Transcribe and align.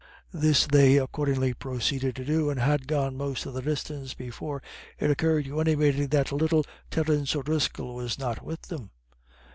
This 0.33 0.65
they 0.65 0.97
accordingly 0.97 1.53
proceeded 1.53 2.15
to 2.15 2.25
do, 2.25 2.49
and 2.49 2.59
had 2.59 2.87
gone 2.87 3.15
most 3.15 3.45
of 3.45 3.53
the 3.53 3.61
distance 3.61 4.15
before 4.15 4.63
it 4.97 5.11
occurred 5.11 5.45
to 5.45 5.61
anybody 5.61 6.07
that 6.07 6.31
little 6.31 6.65
Terence 6.89 7.35
O'Driscoll 7.35 7.93
was 7.93 8.17
not 8.17 8.43
with 8.43 8.61
them. 8.63 8.89